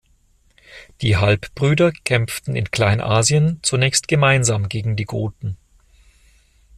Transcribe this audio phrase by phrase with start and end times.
[1.01, 5.57] Die Halbbrüder kämpften in Kleinasien zunächst gemeinsam gegen die Goten.